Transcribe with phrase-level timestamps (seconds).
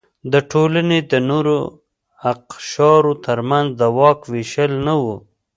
[0.31, 1.57] د ټولنې د نورو
[2.33, 5.03] اقشارو ترمنځ د واک وېشل نه و.